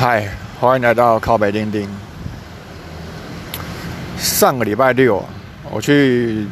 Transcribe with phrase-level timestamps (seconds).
[0.00, 0.26] 嗨，
[0.58, 1.86] 欢迎来到靠北钉钉。
[4.16, 5.22] 上个礼拜六，
[5.70, 6.46] 我去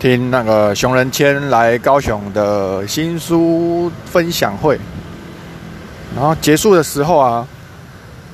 [0.00, 4.76] 听那个熊仁谦来高雄的新书分享会，
[6.16, 7.46] 然后结束的时候啊，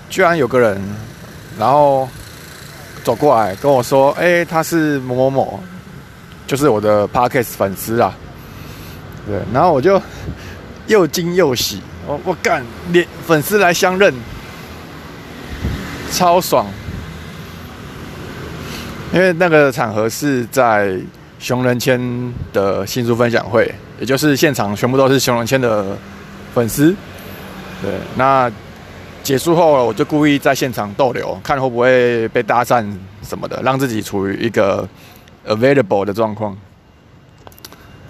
[0.08, 0.80] 居然有个人，
[1.58, 2.08] 然后
[3.02, 5.60] 走过来跟我说：“哎、他是某某某，
[6.46, 8.16] 就是我的 Parkes 粉丝啊。”
[9.28, 10.00] 对，然后我就
[10.86, 14.14] 又惊又喜，我我干，连粉丝来相认，
[16.14, 16.64] 超爽。
[19.12, 20.96] 因为那个场合是在
[21.38, 22.00] 熊仁谦
[22.52, 25.96] 的新书分享会，也就是现场全部都是熊仁谦的
[26.52, 26.94] 粉丝。
[27.82, 28.50] 对，那
[29.22, 32.84] 结束后，我就故意在现场逗留，看会不会被搭讪
[33.22, 34.88] 什么的，让自己处于一个
[35.46, 36.56] available 的状况。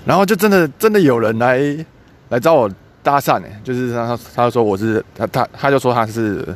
[0.06, 1.60] 然后就真的真的有人来
[2.28, 2.70] 来找我
[3.02, 6.46] 搭讪哎，就是他他说我是他他他就说他是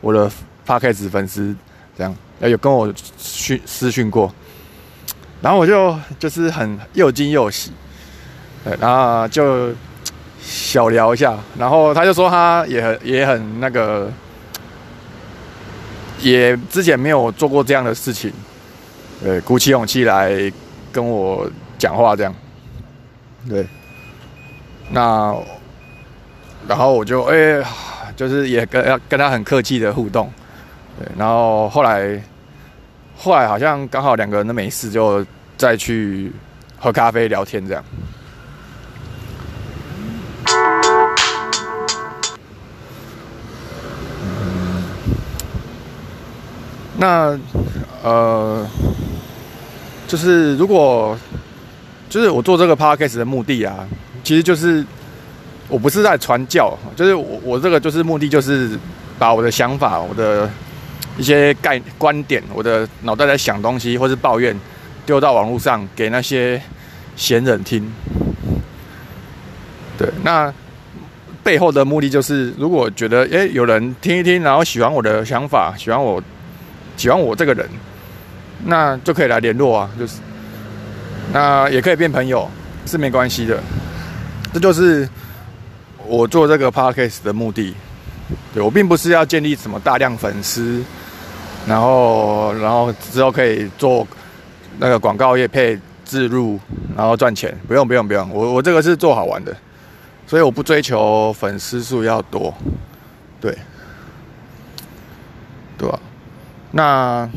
[0.00, 0.30] 我的
[0.64, 1.54] p a r k a s 粉丝，
[1.96, 4.32] 这样有跟我讯私讯过，
[5.40, 7.72] 然后我就就是很又惊又喜，
[8.64, 9.72] 对，然后就
[10.40, 14.10] 小聊一下，然后他就说他也很也很那个，
[16.20, 18.32] 也之前没有做过这样的事情，
[19.22, 20.52] 对，鼓起勇气来
[20.92, 22.34] 跟我讲话这样。
[23.48, 23.66] 对，
[24.90, 25.34] 那
[26.66, 27.62] 然后我就哎、
[28.16, 30.32] 就是也跟跟他很客气的互动，
[30.98, 32.22] 对，然后后来
[33.16, 35.24] 后来好像刚好两个人都没事，就
[35.56, 36.32] 再去
[36.78, 37.84] 喝咖啡聊天这样。
[46.96, 47.38] 那
[48.02, 48.64] 呃，
[50.06, 51.18] 就是如果
[52.08, 53.86] 就是我做这个 podcast 的目的啊，
[54.22, 54.84] 其实就是
[55.68, 58.78] 我不是在传教，就是我我这个就是目的就是
[59.18, 60.48] 把我的想法、我的
[61.16, 64.56] 一些概观点、我的脑袋在想东西或是抱怨
[65.06, 66.60] 丢到网络上给那些
[67.16, 67.90] 闲人听。
[69.96, 70.52] 对，那
[71.42, 76.22] 背后的目的就是，如果觉得诶有人听一听，然后喜欢我的想法，喜欢我
[76.96, 77.68] 喜欢我这个人，
[78.64, 80.14] 那就可以来联络啊，就是。
[81.32, 82.48] 那也可以变朋友，
[82.86, 83.58] 是没关系的。
[84.52, 85.08] 这就是
[86.06, 87.74] 我做这个 podcast 的目的。
[88.52, 90.82] 对我并不是要建立什么大量粉丝，
[91.66, 94.06] 然后然后之后可以做
[94.78, 96.58] 那个广告业配置入，
[96.96, 97.56] 然后赚钱。
[97.66, 99.56] 不用不用不用，我我这个是做好玩的，
[100.26, 102.54] 所以我不追求粉丝数要多，
[103.40, 103.56] 对，
[105.76, 105.98] 对吧？
[106.70, 107.28] 那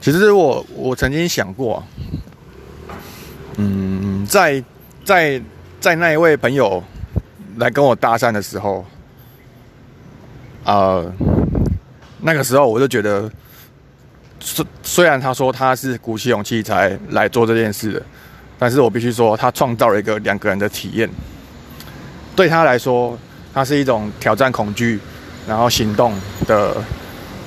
[0.00, 1.82] 其实我我曾经想过、
[3.56, 4.62] 嗯，在
[5.04, 5.40] 在
[5.80, 6.82] 在那一位朋友
[7.56, 8.84] 来跟我搭讪的时候，
[10.64, 11.12] 呃，
[12.20, 13.30] 那个时候我就觉得，
[14.40, 18.02] 虽虽然他说他是鼓起勇气才来做这件事的，
[18.58, 21.08] 但是我必须说，他创造了一个两个人的体验。
[22.34, 23.18] 对他来说，
[23.52, 24.98] 他是一种挑战恐惧，
[25.46, 26.12] 然后行动
[26.46, 26.76] 的。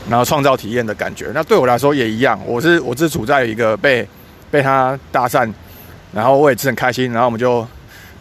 [0.08, 2.40] 然后创造体验的感觉，那对我来说也一样。
[2.46, 4.08] 我是我是处在一个被
[4.52, 5.52] 被他搭讪，
[6.14, 7.68] 然后我也是很开心，然后我们就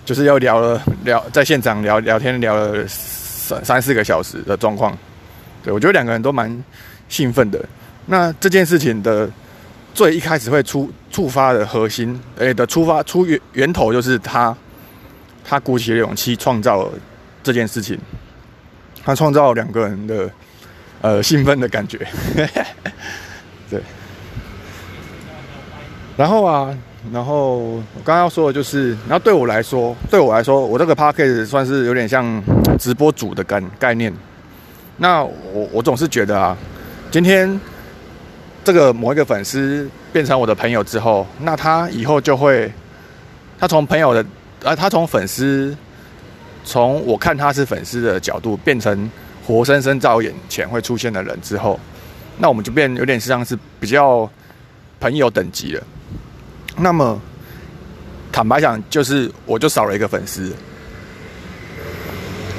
[0.03, 2.89] 就是又聊了聊，在现场聊聊天聊了
[3.47, 4.97] 三三四个小时的状况。
[5.63, 6.65] 对我觉得两个人都蛮
[7.09, 7.63] 兴奋的。
[8.07, 9.29] 那这件事情的
[9.93, 14.57] 最一开始会触触发的核心，诶的出发出源源头就是他
[15.45, 16.93] 他鼓起了勇气创造了
[17.43, 17.99] 这件事情，
[19.05, 20.31] 他创造两个人的。
[21.01, 21.99] 呃，兴奋的感觉，
[23.69, 23.79] 对。
[26.17, 26.75] 然后啊，
[27.13, 32.43] 然后我刚刚要说的就是，然后对我来说，对我来说，我这个 p a c k a g e 算是有点像
[32.79, 34.13] 直播主的概概念。
[34.97, 36.57] 那我我总是觉得啊，
[37.11, 37.61] 今天
[38.65, 42.73] 这个某一个粉丝变成我的朋友之后，那他以后就会，
[43.59, 44.25] 他从朋友的，
[44.65, 45.77] 啊，他从粉丝，
[46.65, 49.11] 从我看他是粉丝的角度变成。
[49.47, 51.79] 活生生在我眼前会出现的人之后，
[52.39, 54.27] 那我们就变有点像是比较
[54.99, 55.83] 朋友等级了。
[56.77, 57.21] 那么
[58.33, 60.53] 坦白讲，就是我就少了一个粉丝，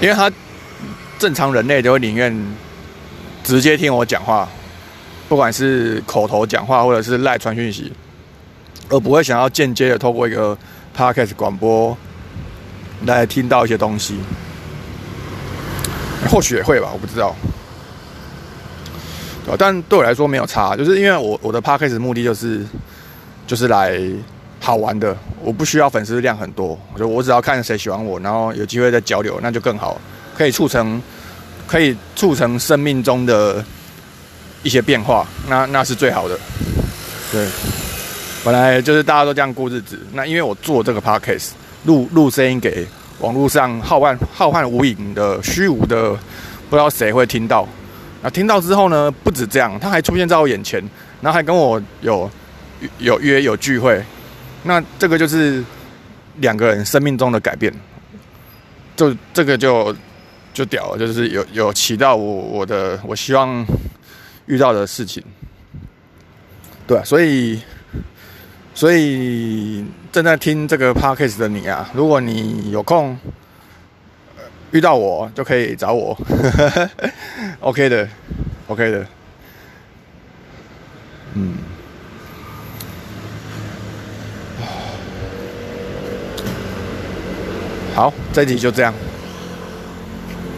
[0.01, 0.31] 因为他
[1.19, 2.35] 正常人类都会宁愿
[3.43, 4.47] 直接听我讲话，
[5.27, 7.91] 不管是口头讲话或者是赖传讯息，
[8.89, 10.57] 而不会想要间接的透过一个
[10.95, 11.97] podcast 广播
[13.05, 14.17] 来听到一些东西。
[16.29, 17.35] 或许也会吧，我不知道。
[19.45, 22.65] 对，但对我来说没有差，就是因为我我的 podcast 目的就是
[23.47, 23.99] 就是来
[24.59, 29.99] 好玩的，我不需要粉丝量很多，我就我只要看谁喜欢我，然后有机会再交流，那就更好，
[30.35, 31.01] 可以促成
[31.67, 33.63] 可以促成生命中的
[34.63, 36.37] 一些变化，那那是最好的。
[37.31, 37.47] 对，
[38.43, 39.99] 本来就是大家都这样过日子。
[40.13, 41.49] 那因为我做这个 podcast，
[41.83, 42.87] 录录声音给
[43.19, 46.11] 网络上浩瀚浩瀚无垠的虚无的，
[46.69, 47.67] 不知道谁会听到。
[48.23, 50.79] 那听到之后呢，不止这样，他还出现在我眼前，
[51.21, 52.29] 然后还跟我有
[52.99, 54.03] 有约有聚会。
[54.63, 55.63] 那这个就是
[56.37, 57.73] 两个人生命中的改变，
[58.95, 59.95] 就这个就
[60.53, 63.65] 就屌，就是有有起到我我的我希望
[64.47, 65.23] 遇到的事情。
[66.87, 67.59] 对，所以，
[68.73, 73.17] 所以正在听这个 podcast 的你啊，如果你有空
[74.71, 76.15] 遇到我，就可以找我
[77.59, 78.07] ，OK 的
[78.67, 79.07] ，OK 的，
[81.33, 81.55] 嗯，
[87.95, 88.93] 好，这集就这样。